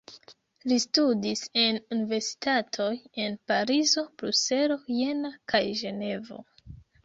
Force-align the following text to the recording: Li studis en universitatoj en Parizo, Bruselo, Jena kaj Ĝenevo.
Li 0.69 0.77
studis 0.83 1.43
en 1.63 1.77
universitatoj 1.97 2.89
en 3.27 3.37
Parizo, 3.53 4.07
Bruselo, 4.23 4.81
Jena 4.99 5.35
kaj 5.55 5.65
Ĝenevo. 5.87 6.45